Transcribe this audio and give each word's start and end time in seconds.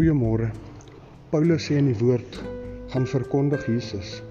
Goeiemôre. 0.00 0.46
Paulus 1.28 1.66
sê 1.68 1.74
in 1.76 1.90
die 1.90 1.98
woord 2.00 2.38
gaan 2.88 3.04
verkondig 3.04 3.66
Jesus 3.68 4.22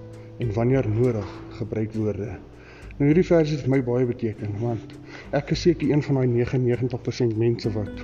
en 0.41 0.49
wanneer 0.55 0.87
nodig 0.89 1.33
gebruik 1.59 1.91
woorde. 1.93 2.29
Nou 2.97 3.09
hierdie 3.11 3.25
vers 3.27 3.51
het 3.53 3.61
vir 3.61 3.73
my 3.75 3.77
baie 3.85 4.07
beteken 4.09 4.55
want 4.63 4.95
ek 5.37 5.51
is 5.53 5.61
seker 5.67 5.91
een 5.91 6.01
van 6.07 6.17
daai 6.17 6.31
99% 6.39 7.37
mense 7.37 7.69
wat 7.75 8.01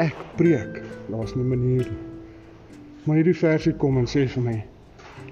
ek 0.00 0.22
preek, 0.38 0.78
daar's 1.12 1.34
nie 1.36 1.44
'n 1.44 1.50
manier 1.50 1.90
nie. 1.90 2.06
Maar 3.04 3.20
hierdie 3.20 3.36
vers 3.42 3.68
het 3.68 3.76
kom 3.84 3.98
en 4.00 4.08
sê 4.08 4.24
vir 4.36 4.44
my 4.48 4.56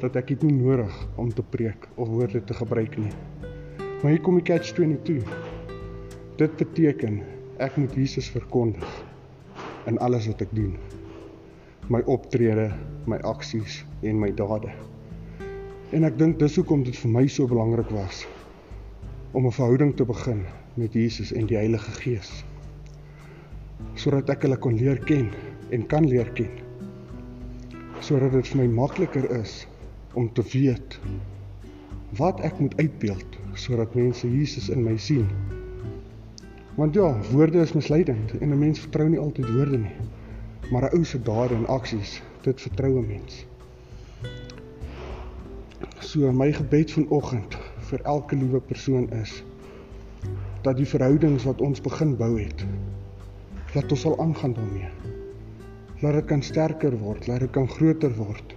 dat 0.03 0.21
ek 0.21 0.29
dit 0.35 0.43
nie 0.43 0.59
nodig 0.59 0.93
om 1.17 1.33
te 1.33 1.47
preek 1.57 1.89
of 1.97 2.09
woorde 2.09 2.45
te 2.45 2.59
gebruik 2.61 2.99
nie. 2.99 3.15
Maar 4.03 4.13
hier 4.13 4.21
kom 4.21 4.37
die 4.37 4.45
catch 4.53 4.77
22. 4.77 5.25
Dit 6.37 6.57
beteken 6.57 7.23
ek 7.57 7.77
moet 7.77 7.97
Jesus 7.97 8.29
verkondig 8.29 9.05
in 9.87 9.99
alles 9.99 10.27
wat 10.27 10.45
ek 10.45 10.53
doen. 10.53 10.77
My 11.87 12.01
optrede, 12.11 12.73
my 13.07 13.21
aksies 13.23 13.85
en 14.03 14.19
my 14.19 14.33
dade. 14.35 14.73
En 15.95 16.03
ek 16.09 16.17
dink 16.19 16.41
dis 16.41 16.57
hoekom 16.59 16.81
dit 16.83 16.97
vir 16.99 17.13
my 17.15 17.23
so 17.31 17.47
belangrik 17.47 17.93
was 17.95 18.25
om 19.39 19.47
'n 19.47 19.55
verhouding 19.55 19.93
te 19.95 20.05
begin 20.09 20.41
met 20.75 20.99
Jesus 20.99 21.31
en 21.33 21.47
die 21.47 21.57
Heilige 21.57 21.93
Gees. 22.01 22.43
Sodat 23.95 24.35
ek 24.35 24.43
hulle 24.43 24.59
kon 24.59 24.75
leer 24.75 24.99
ken 24.99 25.31
en 25.71 25.87
kan 25.87 26.09
leer 26.11 26.27
ken. 26.35 26.51
Sodat 28.01 28.33
dit 28.33 28.49
vir 28.49 28.65
my 28.65 28.67
makliker 28.67 29.31
is 29.39 29.69
om 30.15 30.27
te 30.33 30.43
weet 30.43 30.99
wat 32.19 32.41
ek 32.41 32.59
moet 32.59 32.75
uitbeeld 32.83 33.39
sodat 33.55 33.95
mense 33.95 34.27
Jesus 34.27 34.69
in 34.75 34.83
my 34.83 34.97
sien. 34.97 35.31
Want 36.75 36.95
ja, 36.95 37.15
woorde 37.31 37.63
is 37.63 37.79
misleidend 37.79 38.35
en 38.41 38.51
'n 38.51 38.59
mens 38.59 38.81
vertrou 38.81 39.09
nie 39.09 39.23
altyd 39.23 39.55
woorde 39.55 39.79
nie. 39.79 39.97
Maar 40.71 40.83
'n 40.83 40.97
ou 40.97 41.05
se 41.05 41.23
dade 41.23 41.55
en 41.55 41.67
aksies, 41.67 42.23
dit 42.41 42.61
vertrou 42.61 42.99
'n 42.99 43.07
mens. 43.07 43.47
So 45.99 46.33
my 46.33 46.53
gebed 46.53 46.93
vanoggend 46.93 47.57
vir 47.79 48.01
elke 48.03 48.37
liewe 48.37 48.61
persoon 48.61 49.11
is 49.11 49.45
dat 50.63 50.77
die 50.77 50.87
verhoudings 50.87 51.45
wat 51.45 51.61
ons 51.61 51.81
begin 51.81 52.17
bou 52.17 52.41
het, 52.41 52.67
laat 53.75 53.91
ons 53.91 54.01
sal 54.01 54.19
aangaan 54.21 54.53
daarmee. 54.53 54.89
Laat 56.01 56.13
dit 56.13 56.25
kan 56.25 56.43
sterker 56.43 56.99
word, 56.99 57.27
laat 57.27 57.41
dit 57.41 57.51
kan 57.51 57.69
groter 57.69 58.15
word. 58.17 58.55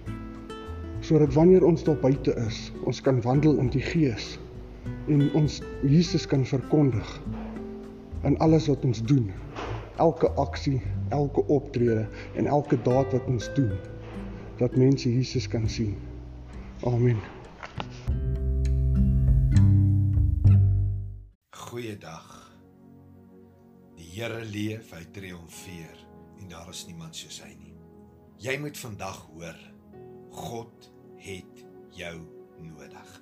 Sodat 1.00 1.32
wanneer 1.32 1.64
ons 1.64 1.84
daar 1.84 1.96
buite 1.96 2.34
is, 2.46 2.72
ons 2.84 3.00
kan 3.00 3.22
wandel 3.22 3.58
in 3.58 3.68
die 3.68 3.84
Gees 3.84 4.38
en 5.06 5.28
ons 5.34 5.62
Jesus 5.82 6.26
kan 6.26 6.44
verkondig 6.46 7.20
in 8.22 8.38
alles 8.38 8.66
wat 8.66 8.84
ons 8.84 9.02
doen. 9.02 9.30
Elke 9.96 10.30
aksie, 10.30 10.80
elke 11.10 11.44
optrede 11.46 12.08
en 12.34 12.46
elke 12.46 12.78
daad 12.82 13.12
wat 13.12 13.26
ons 13.26 13.50
doen 13.54 13.72
dat 14.60 14.76
mense 14.76 15.08
Jesus 15.12 15.48
kan 15.48 15.68
sien. 15.68 15.96
Amen. 16.84 17.20
Goeiedag. 21.50 22.28
Die 23.96 24.10
Here 24.10 24.44
leef, 24.44 24.90
hy 24.92 25.04
triomfeer 25.14 26.04
en 26.40 26.48
daar 26.50 26.68
is 26.72 26.84
niemand 26.88 27.16
soos 27.16 27.40
hy 27.44 27.54
nie. 27.54 27.74
Jy 28.40 28.56
moet 28.60 28.78
vandag 28.80 29.18
hoor, 29.32 29.56
God 30.32 30.90
het 31.20 31.64
jou 31.96 32.14
nodig. 32.64 33.16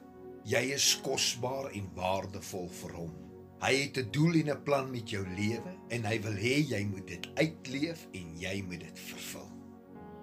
Jy 0.49 0.63
is 0.75 0.93
kosbaar 1.05 1.71
en 1.77 1.91
waardevol 1.95 2.71
vir 2.81 2.95
hom. 3.03 3.28
Hy 3.59 3.75
het 3.75 3.97
'n 3.99 4.11
doel 4.15 4.35
en 4.41 4.51
'n 4.51 4.63
plan 4.63 4.91
met 4.91 5.11
jou 5.11 5.27
lewe 5.37 5.73
en 5.89 6.05
hy 6.05 6.21
wil 6.23 6.37
hê 6.47 6.57
jy 6.75 6.85
moet 6.85 7.07
dit 7.07 7.29
uitleef 7.35 8.07
en 8.13 8.39
jy 8.39 8.63
moet 8.63 8.81
dit 8.81 8.99
vervul. 8.99 9.59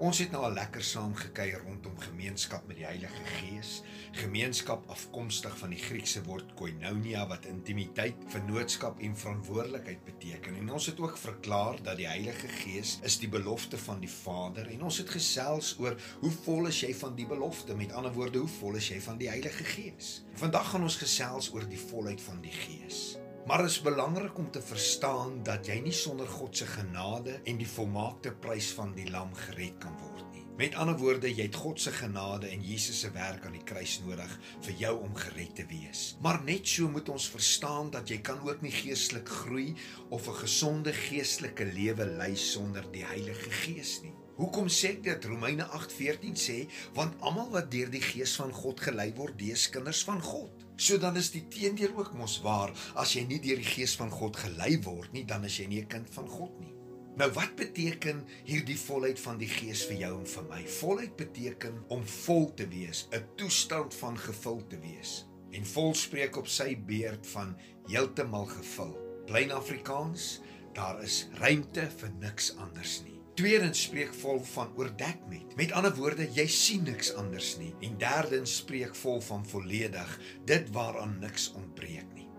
Ons 0.03 0.19
het 0.19 0.31
nou 0.31 0.41
al 0.44 0.57
lekker 0.57 0.84
saam 0.84 1.13
gekuier 1.16 1.62
rondom 1.63 1.96
gemeenskap 2.03 2.66
met 2.68 2.75
die 2.81 2.85
Heilige 2.85 3.22
Gees, 3.38 3.78
gemeenskap 4.12 4.90
afkomstig 4.91 5.53
van 5.62 5.72
die 5.72 5.79
Griekse 5.79 6.23
woord 6.25 6.51
koinonia 6.59 7.22
wat 7.29 7.47
intimiteit, 7.47 8.25
vennootskap 8.34 9.00
en 9.00 9.16
verantwoordelikheid 9.16 10.03
beteken. 10.03 10.59
En 10.59 10.73
ons 10.75 10.90
het 10.91 11.00
ook 11.00 11.16
verklaar 11.17 11.79
dat 11.84 11.96
die 12.02 12.09
Heilige 12.12 12.52
Gees 12.57 12.97
is 13.07 13.19
die 13.23 13.31
belofte 13.31 13.79
van 13.85 14.03
die 14.03 14.12
Vader 14.12 14.67
en 14.67 14.84
ons 14.84 15.00
het 15.00 15.16
gesels 15.16 15.78
oor 15.79 15.96
hoe 16.19 16.35
vol 16.44 16.67
is 16.73 16.81
jy 16.84 16.91
van 17.03 17.16
die 17.16 17.28
belofte? 17.31 17.75
Met 17.75 17.96
ander 17.96 18.16
woorde, 18.16 18.44
hoe 18.44 18.56
vol 18.59 18.75
is 18.75 18.91
jy 18.91 19.00
van 19.00 19.19
die 19.19 19.31
Heilige 19.31 19.63
Gees? 19.63 20.25
Vandag 20.44 20.73
gaan 20.73 20.84
ons 20.84 21.00
gesels 21.00 21.53
oor 21.56 21.63
die 21.72 21.79
volheid 21.79 22.19
van 22.22 22.44
die 22.44 22.57
Gees. 22.66 23.04
Maar 23.45 23.66
is 23.66 23.81
belangrik 23.81 24.38
om 24.38 24.51
te 24.51 24.61
verstaan 24.61 25.44
dat 25.45 25.67
jy 25.69 25.75
nie 25.85 25.94
sonder 25.94 26.25
God 26.25 26.57
se 26.57 26.66
genade 26.66 27.35
en 27.45 27.59
die 27.59 27.67
volmaakte 27.69 28.31
prys 28.41 28.72
van 28.73 28.95
die 28.97 29.06
lam 29.13 29.35
gered 29.38 29.78
kan 29.83 29.94
word 30.01 30.23
nie. 30.33 30.41
Met 30.57 30.73
ander 30.81 30.97
woorde, 30.97 31.29
jy 31.29 31.45
het 31.45 31.59
God 31.61 31.78
se 31.84 31.94
genade 31.94 32.50
en 32.50 32.66
Jesus 32.66 33.03
se 33.03 33.11
werk 33.13 33.45
aan 33.45 33.53
die 33.53 33.61
kruis 33.69 34.00
nodig 34.01 34.34
vir 34.66 34.81
jou 34.81 34.95
om 35.05 35.13
gered 35.28 35.53
te 35.61 35.67
wees. 35.69 36.03
Maar 36.25 36.41
net 36.47 36.66
so 36.73 36.89
moet 36.89 37.13
ons 37.13 37.29
verstaan 37.35 37.94
dat 37.94 38.09
jy 38.09 38.17
kan 38.25 38.41
ook 38.41 38.66
nie 38.66 38.73
geestelik 38.73 39.29
groei 39.29 39.75
of 40.09 40.25
'n 40.25 40.41
gesonde 40.41 40.97
geestelike 41.05 41.69
lewe 41.69 42.05
lei 42.17 42.34
sonder 42.35 42.91
die 42.91 43.05
Heilige 43.05 43.51
Gees 43.61 44.01
nie. 44.01 44.16
Hoekom 44.41 44.67
sê 44.67 44.97
ek 44.97 45.03
dit? 45.03 45.25
Romeine 45.25 45.69
8:14 45.69 46.34
sê, 46.34 46.66
want 46.94 47.22
almal 47.22 47.51
wat 47.51 47.72
deur 47.72 47.91
die 47.91 48.01
Gees 48.01 48.35
van 48.35 48.51
God 48.51 48.79
gelei 48.79 49.13
word, 49.13 49.38
dis 49.38 49.69
kinders 49.69 50.03
van 50.03 50.22
God. 50.22 50.65
So 50.75 50.97
dan 51.00 51.16
is 51.16 51.31
die 51.31 51.46
teendeel 51.47 51.96
ook 51.96 52.13
mos 52.13 52.41
waar. 52.44 52.74
As 53.00 53.16
jy 53.16 53.24
nie 53.28 53.40
deur 53.40 53.59
die 53.62 53.68
Gees 53.68 53.96
van 53.96 54.12
God 54.12 54.36
gelei 54.38 54.75
word 54.84 55.13
nie, 55.16 55.24
dan 55.25 55.46
is 55.47 55.59
jy 55.59 55.68
nie 55.68 55.81
'n 55.81 55.88
kind 55.88 56.09
van 56.09 56.28
God 56.28 56.59
nie. 56.59 56.75
Nou 57.16 57.30
wat 57.31 57.56
beteken 57.56 58.25
hierdie 58.44 58.78
volheid 58.78 59.19
van 59.19 59.38
die 59.38 59.47
Gees 59.47 59.85
vir 59.88 59.97
jou 59.97 60.19
en 60.19 60.25
vir 60.25 60.44
my? 60.50 60.66
Volheid 60.68 61.16
beteken 61.16 61.84
om 61.88 62.03
vol 62.03 62.53
te 62.53 62.68
wees, 62.68 63.08
'n 63.12 63.24
toestand 63.38 63.94
van 63.94 64.18
gevul 64.18 64.68
te 64.68 64.80
wees. 64.80 65.25
En 65.52 65.66
vol 65.66 65.94
spreek 65.96 66.35
op 66.35 66.47
sy 66.47 66.75
beurt 66.75 67.28
van 67.28 67.56
heeltemal 67.88 68.46
gevul. 68.46 68.97
Plain 69.25 69.52
Afrikaans, 69.52 70.41
daar 70.74 71.03
is 71.03 71.28
ruimte 71.40 71.90
vir 71.97 72.12
niks 72.19 72.56
anders 72.58 73.02
nie. 73.06 73.15
Tweedens 73.35 73.81
spreek 73.84 74.13
vol 74.16 74.38
van 74.47 74.69
oordek 74.79 75.25
met. 75.28 75.56
Met 75.59 75.73
ander 75.75 75.91
woorde, 75.97 76.23
jy 76.31 76.46
sien 76.47 76.85
niks 76.88 77.09
anders 77.19 77.57
nie. 77.59 77.73
En 77.84 77.97
derdens 78.00 78.53
spreek 78.62 78.94
vol 78.96 79.19
van 79.25 79.44
volledig, 79.51 80.13
dit 80.47 80.69
waaraan 80.72 81.18
niks 81.19 81.50
ontbreek 81.59 82.13
nie. 82.16 82.29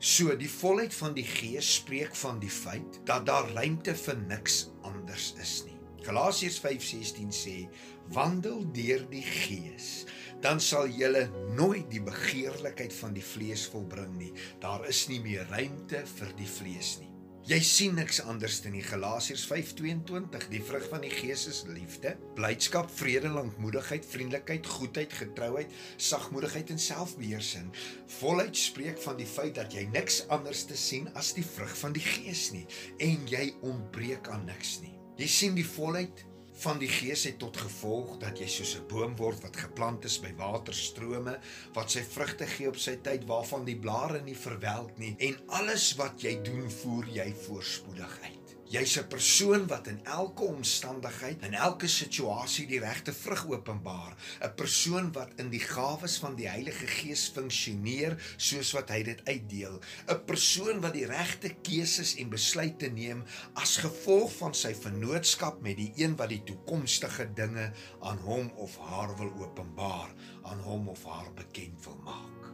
So 0.00 0.32
die 0.40 0.48
volheid 0.48 0.94
van 0.96 1.12
die 1.18 1.26
Gees 1.28 1.74
spreek 1.82 2.16
van 2.16 2.40
die 2.40 2.52
feit 2.52 2.96
dat 3.04 3.26
daar 3.28 3.50
ruimte 3.52 3.92
vir 4.06 4.16
niks 4.22 4.70
anders 4.88 5.34
is 5.42 5.52
nie. 5.66 5.76
Galasiërs 6.06 6.56
5:16 6.64 7.34
sê: 7.34 7.68
"Wandel 8.16 8.64
deur 8.72 9.04
die 9.10 9.26
Gees, 9.26 10.06
dan 10.40 10.60
sal 10.60 10.88
julle 10.88 11.28
nooit 11.60 11.90
die 11.90 12.02
begeerlikheid 12.02 12.92
van 13.02 13.12
die 13.12 13.26
vlees 13.34 13.66
volbring 13.66 14.16
nie. 14.16 14.32
Daar 14.60 14.88
is 14.88 15.08
nie 15.08 15.20
meer 15.20 15.44
ruimte 15.50 16.06
vir 16.06 16.32
die 16.40 16.48
vlees 16.48 16.96
nie." 17.00 17.17
Jy 17.48 17.62
sien 17.64 17.94
niks 17.96 18.18
anders 18.28 18.58
in 18.68 18.74
die 18.76 18.84
Galasiërs 18.84 19.46
5:22. 19.48 20.50
Die 20.52 20.60
vrug 20.60 20.84
van 20.90 21.00
die 21.00 21.12
Gees 21.14 21.46
is 21.48 21.62
liefde, 21.64 22.10
blydskap, 22.36 22.90
vrede, 22.92 23.30
lankmoedigheid, 23.32 24.04
vriendelikheid, 24.04 24.66
goedheid, 24.68 25.14
getrouheid, 25.16 25.72
sagmoedigheid 25.96 26.74
en 26.74 26.78
selfbeheersing. 26.78 27.70
Volheid 28.18 28.56
spreek 28.56 29.00
van 29.00 29.16
die 29.16 29.26
feit 29.26 29.54
dat 29.56 29.72
jy 29.72 29.86
niks 29.94 30.26
anders 30.28 30.66
te 30.68 30.76
sien 30.76 31.08
as 31.16 31.32
die 31.32 31.46
vrug 31.54 31.72
van 31.78 31.96
die 31.96 32.04
Gees 32.04 32.50
nie 32.52 32.66
en 33.00 33.24
jy 33.32 33.54
ontbreek 33.64 34.28
aan 34.28 34.44
niks 34.44 34.82
nie. 34.84 34.92
Jy 35.16 35.32
sien 35.32 35.56
die 35.56 35.66
volheid 35.66 36.27
van 36.62 36.78
die 36.82 36.90
gees 36.90 37.24
het 37.28 37.38
tot 37.42 37.56
gevolg 37.56 38.16
dat 38.22 38.40
jy 38.42 38.48
soos 38.50 38.74
'n 38.78 38.88
boom 38.90 39.14
word 39.16 39.42
wat 39.46 39.60
geplant 39.64 40.04
is 40.04 40.18
by 40.24 40.32
waterstrome 40.40 41.38
wat 41.74 41.90
sy 41.90 42.02
vrugte 42.02 42.46
gee 42.46 42.68
op 42.68 42.76
sy 42.76 42.96
tyd 42.96 43.28
waarvan 43.30 43.64
die 43.64 43.78
blare 43.86 44.22
nie 44.22 44.38
verwelk 44.46 44.98
nie 44.98 45.14
en 45.18 45.38
alles 45.60 45.94
wat 46.02 46.22
jy 46.22 46.34
doen 46.42 46.70
voer 46.70 47.06
jy 47.20 47.32
voorspoedig 47.46 48.18
uit. 48.22 48.37
Jy's 48.68 48.98
'n 49.00 49.08
persoon 49.08 49.66
wat 49.66 49.86
in 49.86 50.00
elke 50.04 50.42
omstandigheid, 50.44 51.42
in 51.42 51.54
elke 51.54 51.88
situasie 51.88 52.66
die 52.68 52.80
regte 52.80 53.12
vrug 53.16 53.46
openbaar, 53.48 54.16
'n 54.44 54.54
persoon 54.54 55.12
wat 55.12 55.32
in 55.40 55.48
die 55.48 55.60
gawes 55.60 56.18
van 56.18 56.36
die 56.36 56.48
Heilige 56.48 56.86
Gees 56.86 57.30
funksioneer 57.32 58.18
soos 58.36 58.72
wat 58.72 58.90
hy 58.90 59.02
dit 59.02 59.24
uitdeel, 59.24 59.80
'n 60.06 60.24
persoon 60.24 60.80
wat 60.80 60.92
die 60.92 61.06
regte 61.06 61.54
keuses 61.62 62.14
en 62.16 62.28
besluite 62.28 62.90
neem 62.90 63.24
as 63.54 63.76
gevolg 63.76 64.36
van 64.36 64.54
sy 64.54 64.74
vennootskap 64.74 65.62
met 65.62 65.76
die 65.76 65.92
een 65.96 66.16
wat 66.16 66.28
die 66.28 66.44
toekomstige 66.44 67.32
dinge 67.34 67.72
aan 68.00 68.18
hom 68.18 68.52
of 68.56 68.76
haar 68.76 69.16
wil 69.16 69.32
openbaar, 69.48 70.12
aan 70.42 70.60
hom 70.60 70.88
of 70.88 71.04
haar 71.04 71.32
bekend 71.32 71.84
wil 71.84 72.00
maak. 72.04 72.52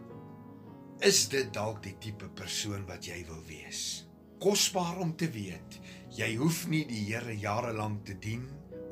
Is 1.01 1.29
dit 1.29 1.53
dalk 1.53 1.83
die 1.83 1.99
tipe 1.99 2.29
persoon 2.29 2.87
wat 2.87 3.05
jy 3.05 3.25
wil 3.27 3.43
wees? 3.47 4.07
Kosbaar 4.39 4.99
om 4.99 5.17
te 5.17 5.31
weet 5.31 5.81
Jy 6.15 6.37
hoef 6.39 6.67
nie 6.71 6.85
die 6.87 7.03
Here 7.09 7.35
jare 7.35 7.73
lank 7.75 8.05
te 8.07 8.15
dien 8.23 8.45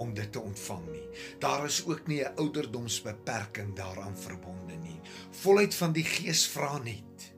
om 0.02 0.10
dit 0.14 0.32
te 0.32 0.40
ontvang 0.40 0.86
nie. 0.90 1.06
Daar 1.38 1.64
is 1.68 1.84
ook 1.86 2.06
nie 2.06 2.22
'n 2.24 2.34
ouderdomsbeperking 2.36 3.76
daaraan 3.76 4.16
verbonde 4.18 4.76
nie. 4.76 5.00
Volheid 5.30 5.74
van 5.74 5.92
die 5.92 6.04
Gees 6.04 6.46
vra 6.46 6.78
net 6.78 7.32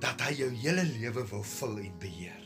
dat 0.00 0.20
hy 0.20 0.32
jou 0.34 0.50
hele 0.50 0.84
lewe 0.84 1.28
wil 1.28 1.42
vul 1.42 1.78
en 1.78 1.98
beheer. 1.98 2.42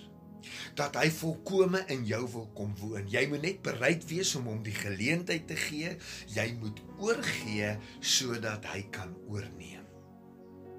dat 0.76 0.96
hy 1.00 1.08
volkome 1.10 1.80
in 1.92 2.04
jou 2.04 2.22
wil 2.32 2.50
kom 2.56 2.74
woon. 2.80 3.08
Jy 3.08 3.26
moet 3.30 3.42
net 3.42 3.62
bereid 3.64 4.04
wees 4.10 4.34
om 4.38 4.44
hom 4.50 4.62
die 4.62 4.76
geleentheid 4.76 5.48
te 5.48 5.56
gee. 5.56 5.96
Jy 6.34 6.46
moet 6.60 6.82
oorgee 6.98 7.76
sodat 8.00 8.64
hy 8.72 8.82
kan 8.90 9.16
oorneem. 9.28 9.75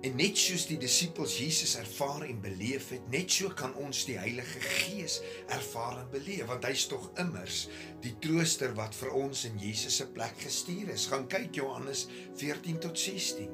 En 0.06 0.14
net 0.16 0.38
soos 0.38 0.68
die 0.70 0.78
disippels 0.78 1.40
Jesus 1.42 1.74
ervaar 1.80 2.28
en 2.28 2.42
beleef 2.42 2.92
het, 2.94 3.06
net 3.10 3.32
so 3.34 3.50
kan 3.50 3.74
ons 3.82 4.04
die 4.06 4.18
Heilige 4.20 4.62
Gees 4.62 5.22
ervaar 5.50 6.04
en 6.04 6.12
beleef, 6.14 6.46
want 6.52 6.68
hy's 6.70 6.86
tog 6.92 7.08
immers 7.18 7.64
die 8.04 8.14
trooster 8.22 8.76
wat 8.78 8.94
vir 8.96 9.16
ons 9.18 9.46
in 9.50 9.58
Jesus 9.58 9.98
se 9.98 10.06
plek 10.14 10.38
gestuur 10.44 10.94
is. 10.94 11.08
Gaan 11.10 11.26
kyk 11.32 11.58
Johannes 11.58 12.06
14 12.38 12.78
tot 12.86 13.00
16. 13.00 13.50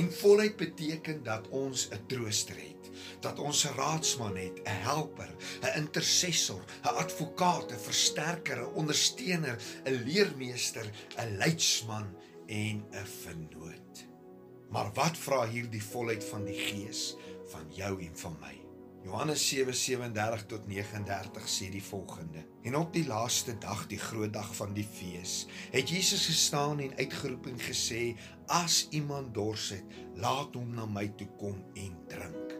En 0.00 0.12
volheid 0.20 0.56
beteken 0.60 1.22
dat 1.24 1.48
ons 1.48 1.88
'n 1.88 2.04
trooster 2.08 2.56
het 2.56 2.78
dat 3.20 3.38
ons 3.38 3.64
'n 3.64 3.74
raadsman 3.76 4.36
het, 4.36 4.56
'n 4.64 4.80
helper, 4.90 5.30
'n 5.62 5.78
intercessor, 5.78 6.64
'n 6.82 6.96
advokaat, 7.04 7.72
'n 7.72 7.84
versterker, 7.88 8.58
'n 8.62 8.74
ondersteuner, 8.74 9.56
'n 9.84 10.02
leermeester, 10.04 10.86
'n 11.16 11.36
leidsman 11.36 12.08
en 12.46 12.84
'n 12.90 13.06
vernoot. 13.22 14.17
Maar 14.68 14.90
wat 14.94 15.16
vra 15.16 15.46
hierdie 15.48 15.82
volheid 15.82 16.24
van 16.24 16.44
die 16.44 16.58
Gees 16.58 17.14
van 17.52 17.68
jou 17.72 17.94
en 18.04 18.16
van 18.20 18.36
my? 18.40 18.54
Johannes 19.08 19.54
7:37 19.54 20.46
tot 20.46 20.66
39 20.66 21.48
sê 21.48 21.70
die 21.70 21.82
volgende: 21.82 22.44
En 22.62 22.76
op 22.76 22.92
die 22.92 23.06
laaste 23.06 23.58
dag, 23.58 23.86
die 23.86 23.98
groot 23.98 24.32
dag 24.32 24.54
van 24.56 24.74
die 24.74 24.88
fees, 24.92 25.46
het 25.70 25.88
Jesus 25.88 26.26
gestaan 26.26 26.80
en 26.80 26.96
uitgeroep 26.96 27.46
en 27.46 27.58
gesê: 27.58 28.18
As 28.46 28.86
iemand 28.90 29.34
dors 29.34 29.70
het, 29.70 29.84
laat 30.14 30.54
hom 30.54 30.74
na 30.74 30.86
my 30.86 31.08
toe 31.16 31.28
kom 31.38 31.64
en 31.74 31.96
drink. 32.08 32.57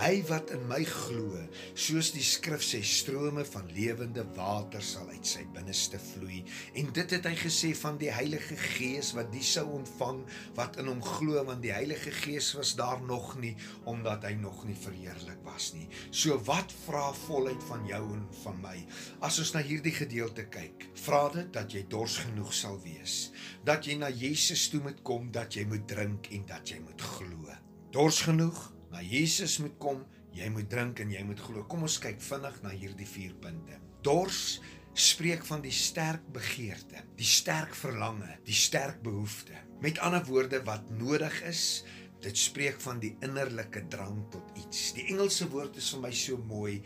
Hy 0.00 0.22
wat 0.24 0.48
in 0.54 0.62
my 0.70 0.80
glo, 0.88 1.36
soos 1.76 2.08
die 2.14 2.24
skrif 2.24 2.62
sê, 2.64 2.78
strome 2.80 3.42
van 3.44 3.66
lewende 3.76 4.22
water 4.38 4.80
sal 4.80 5.10
uit 5.12 5.28
sy 5.28 5.42
binneste 5.52 6.00
vloei. 6.00 6.40
En 6.80 6.88
dit 6.96 7.12
het 7.12 7.28
hy 7.28 7.34
gesê 7.36 7.74
van 7.76 7.98
die 8.00 8.08
Heilige 8.08 8.56
Gees 8.56 9.12
wat 9.18 9.28
die 9.34 9.44
sou 9.44 9.66
ontvang 9.76 10.22
wat 10.56 10.80
in 10.80 10.88
hom 10.88 11.04
glo, 11.04 11.36
want 11.44 11.60
die 11.64 11.74
Heilige 11.76 12.14
Gees 12.22 12.54
was 12.56 12.72
daar 12.80 13.04
nog 13.04 13.34
nie 13.42 13.52
omdat 13.84 14.24
hy 14.24 14.32
nog 14.40 14.64
nie 14.64 14.78
verheerlik 14.80 15.44
was 15.44 15.70
nie. 15.76 15.86
So 16.08 16.40
wat 16.48 16.72
vra 16.86 17.10
volheid 17.26 17.68
van 17.68 17.84
jou 17.90 18.02
en 18.16 18.26
van 18.42 18.60
my? 18.64 18.76
As 19.20 19.42
ons 19.44 19.52
na 19.52 19.60
hierdie 19.60 19.94
gedeelte 20.00 20.48
kyk, 20.48 20.88
vra 21.04 21.26
dit 21.36 21.52
dat 21.52 21.76
jy 21.76 21.84
dors 21.92 22.16
genoeg 22.24 22.56
sal 22.56 22.80
wees, 22.80 23.26
dat 23.68 23.84
jy 23.84 24.00
na 24.00 24.08
Jesus 24.08 24.70
toe 24.72 24.80
moet 24.88 25.04
kom, 25.04 25.28
dat 25.36 25.52
jy 25.52 25.68
moet 25.68 25.84
drink 25.84 26.32
en 26.32 26.48
dat 26.48 26.72
jy 26.72 26.80
moet 26.80 27.10
glo. 27.12 27.58
Dors 27.92 28.24
genoeg 28.24 28.70
na 28.92 29.00
Jesus 29.00 29.58
moet 29.62 29.74
kom, 29.80 30.04
jy 30.36 30.48
moet 30.52 30.68
drink 30.70 31.00
en 31.02 31.10
jy 31.12 31.22
moet 31.24 31.40
glo. 31.40 31.64
Kom 31.68 31.84
ons 31.86 31.98
kyk 32.02 32.20
vinnig 32.22 32.60
na 32.64 32.72
hierdie 32.74 33.08
vier 33.08 33.34
punte. 33.40 33.80
Dors 34.04 34.60
spreek 34.92 35.44
van 35.48 35.62
die 35.64 35.72
sterk 35.72 36.24
begeerte, 36.34 37.00
die 37.16 37.28
sterk 37.28 37.74
verlange, 37.76 38.28
die 38.44 38.56
sterk 38.56 39.00
behoefte. 39.04 39.56
Met 39.82 40.00
ander 40.04 40.24
woorde 40.28 40.60
wat 40.66 40.90
nodig 41.00 41.38
is, 41.48 41.82
dit 42.22 42.38
spreek 42.38 42.78
van 42.84 43.00
die 43.02 43.14
innerlike 43.24 43.86
drang 43.90 44.20
tot 44.30 44.52
iets. 44.60 44.92
Die 44.96 45.08
Engelse 45.10 45.48
woord 45.50 45.80
is 45.80 45.90
vir 45.94 46.04
my 46.04 46.12
so 46.14 46.38
mooi. 46.38 46.76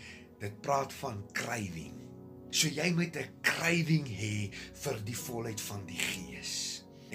Dit 0.40 0.60
praat 0.64 0.94
van 1.02 1.22
craving. 1.36 1.98
So 2.50 2.70
jy 2.72 2.92
moet 2.94 3.16
'n 3.16 3.42
craving 3.42 4.06
hê 4.06 4.50
vir 4.84 4.96
die 5.04 5.16
volheid 5.16 5.60
van 5.60 5.84
die 5.86 5.98
Gees. 5.98 6.65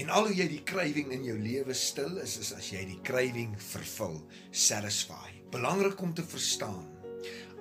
En 0.01 0.09
al 0.09 0.31
hoe 0.31 0.33
jy 0.33 0.47
die 0.49 0.63
krywing 0.65 1.11
in 1.13 1.27
jou 1.27 1.35
lewe 1.37 1.75
stil 1.77 2.15
is, 2.23 2.39
is 2.41 2.49
as 2.57 2.71
jy 2.73 2.81
die 2.89 2.97
krywing 3.05 3.53
vervul, 3.61 4.17
satisfy. 4.49 5.29
Belangrik 5.53 6.01
om 6.01 6.15
te 6.17 6.25
verstaan. 6.25 6.87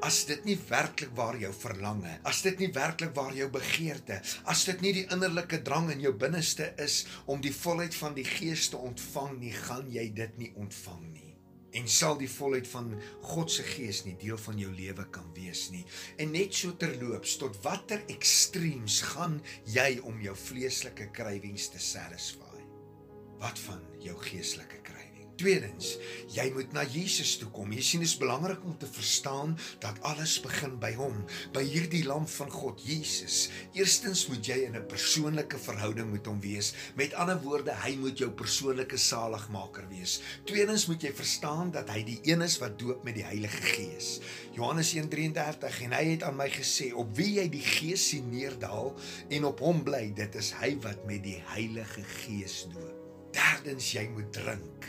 As 0.01 0.23
dit 0.25 0.47
nie 0.49 0.57
werklik 0.71 1.13
waar 1.19 1.37
jou 1.37 1.51
verlange, 1.53 2.15
as 2.25 2.41
dit 2.47 2.63
nie 2.63 2.71
werklik 2.73 3.13
waar 3.19 3.37
jou 3.37 3.51
begeerte, 3.53 4.23
as 4.49 4.65
dit 4.71 4.81
nie 4.81 4.95
die 5.03 5.07
innerlike 5.13 5.61
drang 5.67 5.91
in 5.93 6.01
jou 6.07 6.15
binneste 6.17 6.73
is 6.81 7.03
om 7.29 7.45
die 7.45 7.53
volheid 7.53 7.97
van 8.01 8.17
die 8.17 8.25
Gees 8.25 8.71
te 8.73 8.81
ontvang 8.81 9.37
nie, 9.43 9.53
gaan 9.69 9.91
jy 9.93 10.09
dit 10.17 10.41
nie 10.41 10.55
ontvang 10.57 11.05
nie 11.11 11.30
en 11.77 11.89
sal 11.89 12.19
die 12.19 12.31
volheid 12.31 12.69
van 12.69 12.93
God 13.33 13.53
se 13.53 13.65
gees 13.67 14.03
nie 14.07 14.17
deel 14.21 14.39
van 14.41 14.59
jou 14.59 14.71
lewe 14.75 15.07
kan 15.15 15.29
wees 15.37 15.69
nie. 15.75 15.85
En 16.23 16.33
net 16.35 16.55
so 16.57 16.75
terloops, 16.81 17.37
tot 17.43 17.59
watter 17.65 18.03
ekstreems 18.13 19.01
gaan 19.13 19.41
jy 19.71 19.99
om 20.07 20.21
jou 20.25 20.37
vleeslike 20.49 21.11
krywings 21.17 21.71
te 21.75 21.83
satisfy? 21.83 22.65
Wat 23.41 23.59
van 23.69 23.85
jou 24.03 24.17
geestelike 24.21 24.83
krywings? 24.83 25.10
Tweedens, 25.41 25.95
jy 26.29 26.51
moet 26.53 26.75
na 26.77 26.83
Jesus 26.85 27.39
toe 27.41 27.49
kom. 27.55 27.71
Jy 27.73 27.81
sien 27.85 28.03
dit 28.03 28.09
is 28.11 28.19
belangrik 28.21 28.61
om 28.69 28.75
te 28.77 28.89
verstaan 28.93 29.55
dat 29.81 29.97
alles 30.05 30.35
begin 30.45 30.75
by 30.83 30.91
hom, 30.99 31.17
by 31.55 31.63
hierdie 31.65 32.03
lam 32.05 32.27
van 32.29 32.53
God, 32.53 32.83
Jesus. 32.85 33.47
Eerstens 33.73 34.27
moet 34.29 34.45
jy 34.45 34.59
in 34.67 34.77
'n 34.77 34.85
persoonlike 34.91 35.57
verhouding 35.57 36.13
met 36.13 36.29
hom 36.29 36.41
wees. 36.45 36.75
Met 36.95 37.15
ander 37.15 37.41
woorde, 37.41 37.73
hy 37.73 37.97
moet 37.97 38.19
jou 38.19 38.31
persoonlike 38.31 38.97
saligmaker 38.97 39.89
wees. 39.89 40.21
Tweedens 40.45 40.87
moet 40.87 41.03
jy 41.03 41.13
verstaan 41.13 41.71
dat 41.71 41.89
hy 41.89 42.05
die 42.05 42.21
een 42.23 42.43
is 42.43 42.59
wat 42.59 42.79
doop 42.79 43.05
met 43.05 43.15
die 43.15 43.25
Heilige 43.25 43.63
Gees. 43.63 44.21
Johannes 44.53 44.93
1:33 44.93 45.81
en 45.81 45.93
hy 45.93 46.05
het 46.05 46.23
aan 46.23 46.37
my 46.37 46.51
gesê, 46.51 46.93
op 46.93 47.17
wie 47.17 47.41
jy 47.41 47.49
die 47.49 47.65
Gees 47.65 48.09
sien 48.09 48.29
neerdal 48.31 48.95
en 49.29 49.45
op 49.45 49.59
hom 49.61 49.83
bly, 49.83 50.13
dit 50.13 50.35
is 50.35 50.53
hy 50.61 50.77
wat 50.83 51.07
met 51.07 51.23
die 51.25 51.43
Heilige 51.47 52.05
Gees 52.05 52.67
doop. 52.69 53.10
Derdens, 53.35 53.93
jy 53.95 54.07
moet 54.15 54.33
drink. 54.35 54.89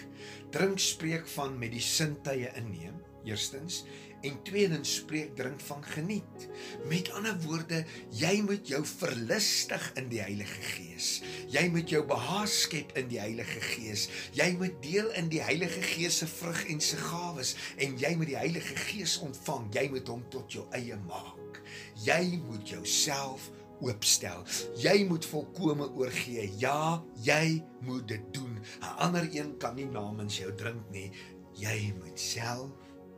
Drink 0.51 0.79
spreek 0.83 1.27
van 1.35 1.57
met 1.59 1.71
die 1.75 1.83
sintuie 1.83 2.49
inneem, 2.59 2.97
eerstens, 3.27 3.83
en 4.21 4.37
tweedens 4.45 4.95
spreek 4.95 5.35
drink 5.35 5.61
van 5.65 5.83
geniet. 5.83 6.47
Met 6.89 7.09
ander 7.17 7.37
woorde, 7.45 7.81
jy 8.13 8.33
moet 8.45 8.67
jou 8.69 8.81
verlustig 8.85 9.87
in 9.97 10.09
die 10.11 10.21
Heilige 10.21 10.61
Gees. 10.73 11.09
Jy 11.51 11.67
moet 11.73 11.89
jou 11.89 12.03
behaag 12.07 12.49
skep 12.51 12.93
in 12.99 13.09
die 13.11 13.21
Heilige 13.21 13.61
Gees. 13.65 14.07
Jy 14.37 14.51
moet 14.59 14.77
deel 14.83 15.09
in 15.17 15.31
die 15.33 15.41
Heilige 15.41 15.81
Gees 15.85 16.21
se 16.21 16.29
vrug 16.29 16.61
en 16.69 16.83
se 16.83 16.99
gawes 17.01 17.55
en 17.81 17.97
jy 18.01 18.13
moet 18.19 18.33
die 18.33 18.39
Heilige 18.39 18.77
Gees 18.89 19.17
ontvang. 19.25 19.71
Jy 19.79 19.87
moet 19.95 20.13
hom 20.13 20.23
tot 20.33 20.53
jou 20.59 20.67
eie 20.77 20.99
maak. 21.07 21.61
Jy 22.05 22.37
moet 22.45 22.69
jouself 22.69 23.49
oopstel. 23.81 24.43
Jy 24.79 25.05
moet 25.09 25.25
volkome 25.25 25.89
oorgee. 25.97 26.47
Ja, 26.61 27.03
jy 27.25 27.63
moet 27.85 28.07
dit 28.07 28.33
doen. 28.33 28.59
'n 28.81 28.95
Ander 28.97 29.27
een 29.31 29.57
kan 29.57 29.75
nie 29.75 29.85
namens 29.85 30.37
jou 30.37 30.55
drink 30.55 30.89
nie. 30.89 31.11
Jy 31.53 31.93
moet 31.99 32.19
self 32.19 32.69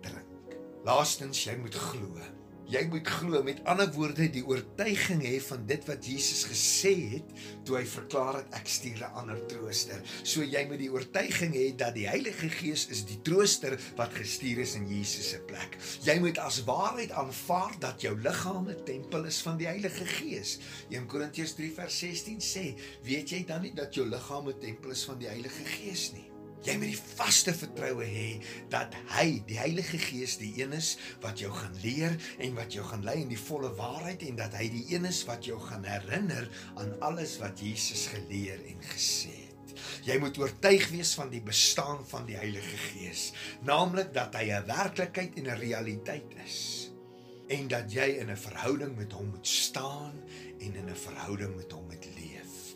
drink. 0.02 0.58
Laastens, 0.84 1.44
jy 1.44 1.58
moet 1.58 1.76
glo. 1.76 2.18
Jy 2.72 2.84
moet 2.88 3.08
glo 3.08 3.44
met 3.44 3.60
ander 3.68 3.90
woorde 3.92 4.30
die 4.32 4.44
oortuiging 4.48 5.22
hê 5.26 5.36
van 5.44 5.66
dit 5.68 5.84
wat 5.90 6.06
Jesus 6.08 6.46
gesê 6.48 6.94
het 7.12 7.34
toe 7.68 7.76
hy 7.76 7.84
verklaar 7.90 8.40
het 8.40 8.56
ek 8.60 8.72
stuur 8.72 9.04
'n 9.04 9.16
ander 9.20 9.40
trooster. 9.52 10.00
So 10.24 10.44
jy 10.44 10.64
moet 10.68 10.80
die 10.80 10.92
oortuiging 10.92 11.54
hê 11.54 11.76
dat 11.76 11.94
die 11.94 12.08
Heilige 12.08 12.50
Gees 12.50 12.88
is 12.88 13.06
die 13.06 13.22
trooster 13.22 13.78
wat 13.96 14.16
gestuur 14.16 14.64
is 14.64 14.76
in 14.76 14.88
Jesus 14.88 15.30
se 15.30 15.40
plek. 15.40 15.78
Jy 16.04 16.20
moet 16.20 16.38
as 16.38 16.64
waarheid 16.64 17.12
aanvaar 17.12 17.76
dat 17.80 18.02
jou 18.02 18.16
liggaam 18.20 18.70
'n 18.70 18.84
tempel 18.86 19.26
is 19.26 19.42
van 19.42 19.58
die 19.58 19.68
Heilige 19.68 20.06
Gees. 20.06 20.60
1 20.90 21.08
Korintiërs 21.08 21.56
3:16 21.56 22.40
sê, 22.40 22.76
weet 23.04 23.30
jy 23.30 23.46
dan 23.46 23.62
nie 23.62 23.74
dat 23.74 23.94
jou 23.94 24.08
liggaam 24.08 24.48
'n 24.48 24.60
tempel 24.60 24.92
is 24.92 25.04
van 25.04 25.18
die 25.18 25.28
Heilige 25.28 25.64
Gees 25.66 26.12
nie? 26.14 26.33
Jy 26.64 26.78
moet 26.80 26.94
die 26.94 27.16
vaste 27.18 27.52
vertroue 27.56 28.06
hê 28.08 28.28
dat 28.72 28.94
hy, 29.18 29.42
die 29.50 29.60
Heilige 29.60 30.00
Gees, 30.00 30.38
die 30.40 30.54
een 30.62 30.72
is 30.78 30.94
wat 31.24 31.42
jou 31.44 31.52
gaan 31.52 31.76
leer 31.84 32.16
en 32.40 32.56
wat 32.56 32.76
jou 32.76 32.86
gaan 32.88 33.04
lei 33.04 33.18
in 33.22 33.34
die 33.34 33.40
volle 33.40 33.74
waarheid 33.76 34.24
en 34.30 34.40
dat 34.40 34.56
hy 34.56 34.70
die 34.72 34.86
een 34.94 35.08
is 35.10 35.24
wat 35.28 35.44
jou 35.48 35.60
gaan 35.60 35.84
herinner 35.84 36.48
aan 36.80 36.96
alles 37.04 37.36
wat 37.42 37.60
Jesus 37.60 38.08
geleer 38.14 38.64
en 38.70 38.80
gesê 38.94 39.34
het. 39.34 39.76
Jy 40.08 40.18
moet 40.22 40.38
oortuig 40.40 40.88
wees 40.94 41.12
van 41.20 41.32
die 41.34 41.44
bestaan 41.44 42.04
van 42.08 42.28
die 42.30 42.38
Heilige 42.40 42.80
Gees, 42.88 43.32
naamlik 43.68 44.14
dat 44.16 44.36
hy 44.40 44.48
'n 44.52 44.68
werklikheid 44.68 45.36
en 45.40 45.52
'n 45.52 45.60
realiteit 45.60 46.32
is 46.46 46.90
en 47.52 47.68
dat 47.68 47.92
jy 47.92 48.08
in 48.24 48.32
'n 48.32 48.38
verhouding 48.38 48.96
met 48.96 49.12
hom 49.12 49.30
moet 49.30 49.48
staan 49.48 50.16
en 50.60 50.76
in 50.76 50.90
'n 50.90 50.96
verhouding 50.96 51.56
met 51.56 51.72
hom 51.72 51.86
moet 51.86 52.08
leef. 52.16 52.76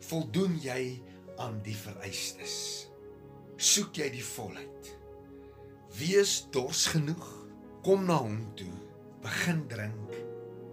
Voldoen 0.00 0.58
jy 0.62 1.02
aan 1.36 1.60
die 1.62 1.76
vereistes? 1.76 2.85
Soek 3.66 3.98
jy 3.98 4.06
die 4.14 4.24
volheid. 4.24 4.90
Wees 5.96 6.38
dors 6.54 6.84
genoeg, 6.92 7.24
kom 7.86 8.04
na 8.06 8.18
hom 8.20 8.38
toe, 8.58 8.72
begin 9.24 9.64
drink 9.70 10.12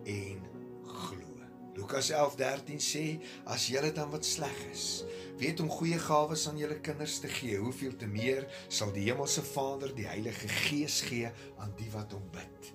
en 0.10 0.44
glo. 0.86 1.48
Lukas 1.74 2.12
11:13 2.14 2.84
sê 2.84 3.06
as 3.50 3.66
julle 3.72 3.90
dan 3.96 4.12
wat 4.14 4.28
sleg 4.28 4.60
is, 4.72 5.04
weet 5.42 5.64
om 5.64 5.72
goeie 5.74 5.98
gawes 5.98 6.46
aan 6.48 6.60
julle 6.62 6.78
kinders 6.86 7.18
te 7.24 7.32
gee, 7.32 7.58
hoeveel 7.58 7.96
te 7.98 8.08
meer 8.08 8.46
sal 8.68 8.94
die 8.94 9.08
hemelse 9.08 9.42
Vader 9.42 9.96
die 9.96 10.08
Heilige 10.08 10.48
Gees 10.48 11.02
gee 11.08 11.32
aan 11.58 11.74
die 11.80 11.90
wat 11.96 12.14
hom 12.14 12.30
bid. 12.36 12.72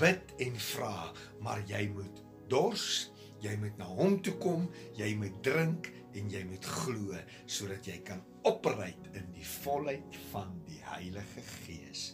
Bid 0.00 0.34
en 0.48 0.56
vra, 0.70 1.12
maar 1.44 1.60
jy 1.68 1.90
moet 1.92 2.24
dors, 2.48 3.10
jy 3.44 3.52
moet 3.60 3.76
na 3.76 3.90
hom 4.00 4.16
toe 4.22 4.38
kom, 4.40 4.68
jy 4.96 5.12
moet 5.18 5.42
drink 5.44 5.92
en 6.18 6.30
jy 6.32 6.42
moet 6.48 6.72
glo 6.82 7.20
sodat 7.46 7.86
jy 7.86 8.00
kan 8.06 8.24
opreik 8.48 9.12
in 9.18 9.30
die 9.36 9.46
volheid 9.62 10.18
van 10.32 10.58
die 10.68 10.82
Heilige 10.88 11.44
Gees. 11.62 12.10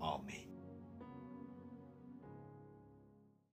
Amen. 0.00 0.51